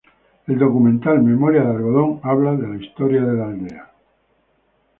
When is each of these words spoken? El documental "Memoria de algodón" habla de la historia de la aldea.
El 0.47 0.57
documental 0.57 1.21
"Memoria 1.21 1.61
de 1.63 1.75
algodón" 1.75 2.21
habla 2.23 2.55
de 2.55 2.67
la 2.69 2.83
historia 2.83 3.21
de 3.21 3.35
la 3.37 3.45
aldea. 3.45 3.91